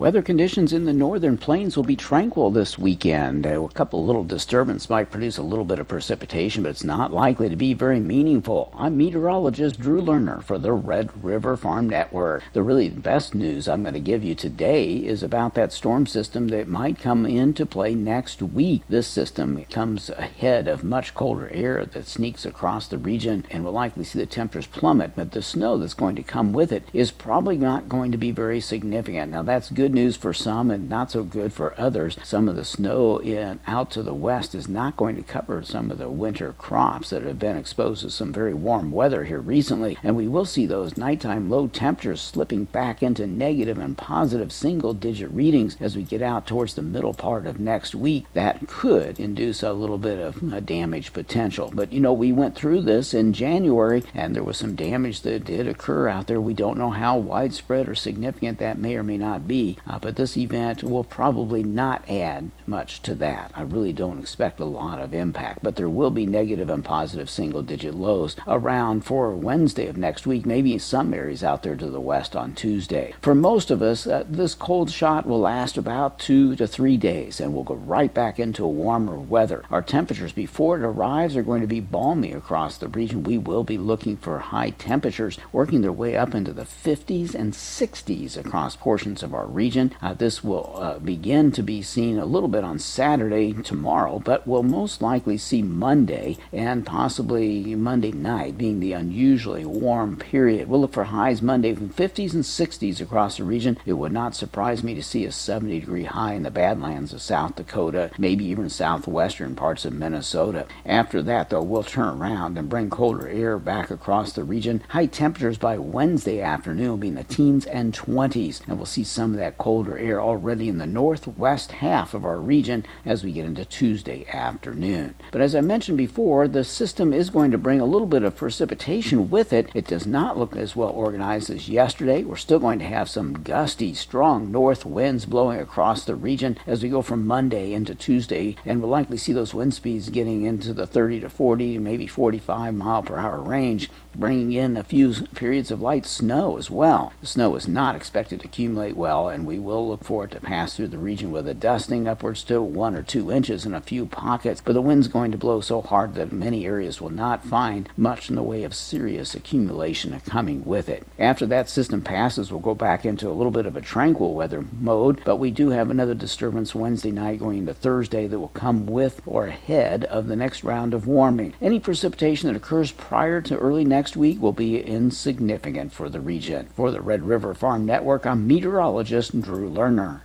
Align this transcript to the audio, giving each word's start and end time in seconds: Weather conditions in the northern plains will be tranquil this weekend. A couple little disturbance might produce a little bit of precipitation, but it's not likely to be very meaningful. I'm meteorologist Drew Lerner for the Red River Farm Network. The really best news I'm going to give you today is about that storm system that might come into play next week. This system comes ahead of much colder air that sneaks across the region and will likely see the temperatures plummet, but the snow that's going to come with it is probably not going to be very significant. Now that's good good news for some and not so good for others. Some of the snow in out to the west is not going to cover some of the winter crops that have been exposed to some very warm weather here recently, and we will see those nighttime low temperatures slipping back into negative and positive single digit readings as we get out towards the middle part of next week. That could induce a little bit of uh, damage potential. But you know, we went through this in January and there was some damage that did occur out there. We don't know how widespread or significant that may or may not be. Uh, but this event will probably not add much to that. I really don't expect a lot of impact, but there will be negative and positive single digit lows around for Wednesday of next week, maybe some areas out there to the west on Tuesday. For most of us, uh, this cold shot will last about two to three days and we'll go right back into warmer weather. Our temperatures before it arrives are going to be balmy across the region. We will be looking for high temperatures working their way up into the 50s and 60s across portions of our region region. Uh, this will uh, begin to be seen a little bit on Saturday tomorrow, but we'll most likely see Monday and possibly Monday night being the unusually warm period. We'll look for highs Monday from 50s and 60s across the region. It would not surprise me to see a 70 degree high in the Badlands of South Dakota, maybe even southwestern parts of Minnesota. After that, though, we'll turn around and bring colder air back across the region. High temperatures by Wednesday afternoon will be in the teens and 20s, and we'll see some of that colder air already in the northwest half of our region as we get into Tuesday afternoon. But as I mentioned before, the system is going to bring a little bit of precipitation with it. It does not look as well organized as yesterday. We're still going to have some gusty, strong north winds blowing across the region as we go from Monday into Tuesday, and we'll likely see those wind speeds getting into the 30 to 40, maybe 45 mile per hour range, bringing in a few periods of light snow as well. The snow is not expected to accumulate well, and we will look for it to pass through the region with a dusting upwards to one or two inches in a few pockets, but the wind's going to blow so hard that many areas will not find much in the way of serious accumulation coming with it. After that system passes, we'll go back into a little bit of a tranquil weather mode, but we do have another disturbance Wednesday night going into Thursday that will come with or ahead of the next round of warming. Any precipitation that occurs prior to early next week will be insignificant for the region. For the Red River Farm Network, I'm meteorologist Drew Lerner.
Weather 0.00 0.22
conditions 0.22 0.72
in 0.72 0.86
the 0.86 0.94
northern 0.94 1.36
plains 1.36 1.76
will 1.76 1.84
be 1.84 1.94
tranquil 1.94 2.50
this 2.50 2.78
weekend. 2.78 3.44
A 3.44 3.68
couple 3.68 4.02
little 4.02 4.24
disturbance 4.24 4.88
might 4.88 5.10
produce 5.10 5.36
a 5.36 5.42
little 5.42 5.66
bit 5.66 5.78
of 5.78 5.88
precipitation, 5.88 6.62
but 6.62 6.70
it's 6.70 6.82
not 6.82 7.12
likely 7.12 7.50
to 7.50 7.54
be 7.54 7.74
very 7.74 8.00
meaningful. 8.00 8.72
I'm 8.74 8.96
meteorologist 8.96 9.78
Drew 9.78 10.00
Lerner 10.00 10.42
for 10.42 10.56
the 10.56 10.72
Red 10.72 11.22
River 11.22 11.54
Farm 11.54 11.90
Network. 11.90 12.44
The 12.54 12.62
really 12.62 12.88
best 12.88 13.34
news 13.34 13.68
I'm 13.68 13.82
going 13.82 13.92
to 13.92 14.00
give 14.00 14.24
you 14.24 14.34
today 14.34 14.94
is 14.94 15.22
about 15.22 15.52
that 15.56 15.70
storm 15.70 16.06
system 16.06 16.48
that 16.48 16.66
might 16.66 16.98
come 16.98 17.26
into 17.26 17.66
play 17.66 17.94
next 17.94 18.40
week. 18.40 18.80
This 18.88 19.06
system 19.06 19.62
comes 19.66 20.08
ahead 20.08 20.66
of 20.66 20.82
much 20.82 21.12
colder 21.12 21.50
air 21.50 21.84
that 21.84 22.06
sneaks 22.06 22.46
across 22.46 22.88
the 22.88 22.96
region 22.96 23.44
and 23.50 23.66
will 23.66 23.72
likely 23.72 24.04
see 24.04 24.18
the 24.18 24.24
temperatures 24.24 24.66
plummet, 24.66 25.14
but 25.14 25.32
the 25.32 25.42
snow 25.42 25.76
that's 25.76 25.92
going 25.92 26.16
to 26.16 26.22
come 26.22 26.54
with 26.54 26.72
it 26.72 26.84
is 26.94 27.10
probably 27.10 27.58
not 27.58 27.90
going 27.90 28.10
to 28.12 28.16
be 28.16 28.30
very 28.30 28.62
significant. 28.62 29.32
Now 29.32 29.42
that's 29.42 29.68
good 29.68 29.89
good 29.90 29.96
news 29.96 30.16
for 30.16 30.32
some 30.32 30.70
and 30.70 30.88
not 30.88 31.10
so 31.10 31.24
good 31.24 31.52
for 31.52 31.74
others. 31.76 32.16
Some 32.22 32.48
of 32.48 32.54
the 32.54 32.64
snow 32.64 33.18
in 33.18 33.58
out 33.66 33.90
to 33.90 34.04
the 34.04 34.14
west 34.14 34.54
is 34.54 34.68
not 34.68 34.96
going 34.96 35.16
to 35.16 35.22
cover 35.22 35.64
some 35.64 35.90
of 35.90 35.98
the 35.98 36.08
winter 36.08 36.52
crops 36.52 37.10
that 37.10 37.24
have 37.24 37.40
been 37.40 37.56
exposed 37.56 38.02
to 38.02 38.10
some 38.10 38.32
very 38.32 38.54
warm 38.54 38.92
weather 38.92 39.24
here 39.24 39.40
recently, 39.40 39.98
and 40.04 40.14
we 40.14 40.28
will 40.28 40.44
see 40.44 40.64
those 40.64 40.96
nighttime 40.96 41.50
low 41.50 41.66
temperatures 41.66 42.20
slipping 42.20 42.66
back 42.66 43.02
into 43.02 43.26
negative 43.26 43.78
and 43.78 43.98
positive 43.98 44.52
single 44.52 44.94
digit 44.94 45.28
readings 45.32 45.76
as 45.80 45.96
we 45.96 46.04
get 46.04 46.22
out 46.22 46.46
towards 46.46 46.74
the 46.74 46.82
middle 46.82 47.12
part 47.12 47.44
of 47.44 47.58
next 47.58 47.92
week. 47.92 48.26
That 48.34 48.68
could 48.68 49.18
induce 49.18 49.60
a 49.60 49.72
little 49.72 49.98
bit 49.98 50.20
of 50.20 50.54
uh, 50.54 50.60
damage 50.60 51.12
potential. 51.12 51.72
But 51.74 51.92
you 51.92 51.98
know, 51.98 52.12
we 52.12 52.30
went 52.30 52.54
through 52.54 52.82
this 52.82 53.12
in 53.12 53.32
January 53.32 54.04
and 54.14 54.36
there 54.36 54.44
was 54.44 54.56
some 54.56 54.76
damage 54.76 55.22
that 55.22 55.44
did 55.44 55.66
occur 55.66 56.06
out 56.08 56.28
there. 56.28 56.40
We 56.40 56.54
don't 56.54 56.78
know 56.78 56.90
how 56.90 57.18
widespread 57.18 57.88
or 57.88 57.96
significant 57.96 58.60
that 58.60 58.78
may 58.78 58.94
or 58.94 59.02
may 59.02 59.18
not 59.18 59.48
be. 59.48 59.78
Uh, 59.86 59.98
but 59.98 60.16
this 60.16 60.36
event 60.36 60.82
will 60.82 61.04
probably 61.04 61.62
not 61.62 62.08
add 62.08 62.50
much 62.66 63.02
to 63.02 63.14
that. 63.14 63.50
I 63.54 63.62
really 63.62 63.92
don't 63.92 64.20
expect 64.20 64.60
a 64.60 64.64
lot 64.64 65.00
of 65.00 65.14
impact, 65.14 65.60
but 65.62 65.76
there 65.76 65.88
will 65.88 66.10
be 66.10 66.26
negative 66.26 66.70
and 66.70 66.84
positive 66.84 67.28
single 67.30 67.62
digit 67.62 67.94
lows 67.94 68.36
around 68.46 69.04
for 69.04 69.34
Wednesday 69.34 69.86
of 69.86 69.96
next 69.96 70.26
week, 70.26 70.46
maybe 70.46 70.78
some 70.78 71.12
areas 71.14 71.42
out 71.42 71.62
there 71.62 71.76
to 71.76 71.90
the 71.90 72.00
west 72.00 72.36
on 72.36 72.54
Tuesday. 72.54 73.14
For 73.20 73.34
most 73.34 73.70
of 73.70 73.82
us, 73.82 74.06
uh, 74.06 74.24
this 74.28 74.54
cold 74.54 74.90
shot 74.90 75.26
will 75.26 75.40
last 75.40 75.76
about 75.76 76.18
two 76.18 76.56
to 76.56 76.66
three 76.66 76.96
days 76.96 77.40
and 77.40 77.54
we'll 77.54 77.64
go 77.64 77.74
right 77.74 78.12
back 78.12 78.38
into 78.38 78.66
warmer 78.66 79.18
weather. 79.18 79.64
Our 79.70 79.82
temperatures 79.82 80.32
before 80.32 80.78
it 80.78 80.84
arrives 80.84 81.36
are 81.36 81.42
going 81.42 81.60
to 81.60 81.66
be 81.66 81.80
balmy 81.80 82.32
across 82.32 82.78
the 82.78 82.88
region. 82.88 83.24
We 83.24 83.38
will 83.38 83.64
be 83.64 83.78
looking 83.78 84.16
for 84.16 84.38
high 84.38 84.70
temperatures 84.70 85.38
working 85.52 85.80
their 85.82 85.92
way 85.92 86.16
up 86.16 86.34
into 86.34 86.52
the 86.52 86.64
50s 86.64 87.34
and 87.34 87.52
60s 87.52 88.36
across 88.36 88.76
portions 88.76 89.22
of 89.22 89.34
our 89.34 89.46
region 89.46 89.59
region. 89.60 89.92
Uh, 90.00 90.14
this 90.14 90.42
will 90.42 90.72
uh, 90.76 90.98
begin 91.00 91.52
to 91.52 91.62
be 91.62 91.82
seen 91.82 92.18
a 92.18 92.24
little 92.24 92.48
bit 92.48 92.64
on 92.64 92.78
Saturday 92.78 93.52
tomorrow, 93.52 94.18
but 94.18 94.46
we'll 94.46 94.62
most 94.62 95.02
likely 95.02 95.36
see 95.36 95.60
Monday 95.60 96.38
and 96.50 96.86
possibly 96.86 97.74
Monday 97.74 98.10
night 98.10 98.56
being 98.56 98.80
the 98.80 98.94
unusually 98.94 99.66
warm 99.66 100.16
period. 100.16 100.66
We'll 100.66 100.80
look 100.80 100.94
for 100.94 101.04
highs 101.04 101.42
Monday 101.42 101.74
from 101.74 101.90
50s 101.90 102.32
and 102.32 102.42
60s 102.42 103.02
across 103.02 103.36
the 103.36 103.44
region. 103.44 103.76
It 103.84 103.92
would 103.92 104.12
not 104.12 104.34
surprise 104.34 104.82
me 104.82 104.94
to 104.94 105.02
see 105.02 105.26
a 105.26 105.32
70 105.32 105.80
degree 105.80 106.04
high 106.04 106.32
in 106.32 106.42
the 106.42 106.50
Badlands 106.50 107.12
of 107.12 107.20
South 107.20 107.56
Dakota, 107.56 108.10
maybe 108.16 108.46
even 108.46 108.70
southwestern 108.70 109.54
parts 109.54 109.84
of 109.84 109.92
Minnesota. 109.92 110.64
After 110.86 111.20
that, 111.24 111.50
though, 111.50 111.62
we'll 111.62 111.82
turn 111.82 112.08
around 112.08 112.56
and 112.56 112.70
bring 112.70 112.88
colder 112.88 113.28
air 113.28 113.58
back 113.58 113.90
across 113.90 114.32
the 114.32 114.42
region. 114.42 114.82
High 114.88 115.04
temperatures 115.04 115.58
by 115.58 115.76
Wednesday 115.76 116.40
afternoon 116.40 116.88
will 116.88 116.96
be 116.96 117.08
in 117.08 117.16
the 117.16 117.24
teens 117.24 117.66
and 117.66 117.92
20s, 117.92 118.66
and 118.66 118.78
we'll 118.78 118.86
see 118.86 119.04
some 119.04 119.32
of 119.32 119.36
that 119.38 119.49
colder 119.52 119.98
air 119.98 120.20
already 120.20 120.68
in 120.68 120.78
the 120.78 120.86
northwest 120.86 121.72
half 121.72 122.14
of 122.14 122.24
our 122.24 122.38
region 122.38 122.84
as 123.04 123.24
we 123.24 123.32
get 123.32 123.44
into 123.44 123.64
Tuesday 123.64 124.26
afternoon. 124.28 125.14
But 125.32 125.40
as 125.40 125.54
I 125.54 125.60
mentioned 125.60 125.98
before, 125.98 126.48
the 126.48 126.64
system 126.64 127.12
is 127.12 127.30
going 127.30 127.50
to 127.50 127.58
bring 127.58 127.80
a 127.80 127.84
little 127.84 128.06
bit 128.06 128.22
of 128.22 128.36
precipitation 128.36 129.30
with 129.30 129.52
it. 129.52 129.68
It 129.74 129.86
does 129.86 130.06
not 130.06 130.38
look 130.38 130.56
as 130.56 130.74
well 130.76 130.90
organized 130.90 131.50
as 131.50 131.68
yesterday. 131.68 132.22
We're 132.22 132.36
still 132.36 132.58
going 132.58 132.78
to 132.80 132.84
have 132.84 133.08
some 133.08 133.42
gusty, 133.42 133.94
strong 133.94 134.50
north 134.50 134.84
winds 134.84 135.26
blowing 135.26 135.60
across 135.60 136.04
the 136.04 136.14
region 136.14 136.58
as 136.66 136.82
we 136.82 136.88
go 136.88 137.02
from 137.02 137.26
Monday 137.26 137.72
into 137.72 137.94
Tuesday, 137.94 138.56
and 138.64 138.80
we'll 138.80 138.90
likely 138.90 139.16
see 139.16 139.32
those 139.32 139.54
wind 139.54 139.74
speeds 139.74 140.08
getting 140.08 140.44
into 140.44 140.72
the 140.72 140.86
30 140.86 141.20
to 141.20 141.28
40, 141.28 141.78
maybe 141.78 142.06
45 142.06 142.74
mile 142.74 143.02
per 143.02 143.16
hour 143.16 143.40
range, 143.40 143.90
bringing 144.20 144.52
in 144.52 144.76
a 144.76 144.84
few 144.84 145.12
periods 145.34 145.70
of 145.70 145.80
light 145.80 146.04
snow 146.06 146.58
as 146.58 146.70
well. 146.70 147.12
The 147.22 147.26
snow 147.26 147.56
is 147.56 147.66
not 147.66 147.96
expected 147.96 148.40
to 148.40 148.46
accumulate 148.46 148.96
well, 148.96 149.28
and 149.28 149.46
we 149.46 149.58
will 149.58 149.88
look 149.88 150.04
for 150.04 150.24
it 150.24 150.32
to 150.32 150.40
pass 150.40 150.76
through 150.76 150.88
the 150.88 150.98
region 150.98 151.32
with 151.32 151.48
a 151.48 151.54
dusting 151.54 152.06
upwards 152.06 152.44
to 152.44 152.60
one 152.60 152.94
or 152.94 153.02
two 153.02 153.32
inches 153.32 153.64
in 153.64 153.74
a 153.74 153.80
few 153.80 154.06
pockets, 154.06 154.60
but 154.62 154.74
the 154.74 154.82
wind's 154.82 155.08
going 155.08 155.32
to 155.32 155.38
blow 155.38 155.60
so 155.60 155.80
hard 155.80 156.14
that 156.14 156.32
many 156.32 156.66
areas 156.66 157.00
will 157.00 157.10
not 157.10 157.44
find 157.44 157.88
much 157.96 158.28
in 158.28 158.36
the 158.36 158.42
way 158.42 158.62
of 158.62 158.74
serious 158.74 159.34
accumulation 159.34 160.20
coming 160.26 160.64
with 160.64 160.88
it. 160.88 161.06
After 161.18 161.46
that 161.46 161.68
system 161.68 162.02
passes, 162.02 162.50
we'll 162.50 162.60
go 162.60 162.74
back 162.74 163.04
into 163.04 163.28
a 163.28 163.32
little 163.32 163.50
bit 163.50 163.66
of 163.66 163.76
a 163.76 163.80
tranquil 163.80 164.34
weather 164.34 164.64
mode, 164.80 165.22
but 165.24 165.36
we 165.36 165.50
do 165.50 165.70
have 165.70 165.90
another 165.90 166.14
disturbance 166.14 166.74
Wednesday 166.74 167.10
night 167.10 167.38
going 167.38 167.58
into 167.58 167.74
Thursday 167.74 168.26
that 168.26 168.38
will 168.38 168.48
come 168.48 168.86
with 168.86 169.22
or 169.24 169.46
ahead 169.46 170.04
of 170.04 170.26
the 170.26 170.36
next 170.36 170.62
round 170.62 170.92
of 170.92 171.06
warming. 171.06 171.54
Any 171.60 171.80
precipitation 171.80 172.48
that 172.48 172.56
occurs 172.56 172.92
prior 172.92 173.40
to 173.40 173.56
early 173.56 173.84
next 174.10 174.16
week 174.16 174.42
will 174.42 174.52
be 174.52 174.80
insignificant 174.80 175.92
for 175.92 176.08
the 176.08 176.18
region. 176.18 176.66
For 176.74 176.90
the 176.90 177.00
Red 177.00 177.22
River 177.22 177.54
Farm 177.54 177.86
Network, 177.86 178.26
I'm 178.26 178.44
meteorologist 178.44 179.40
Drew 179.40 179.70
Lerner. 179.70 180.22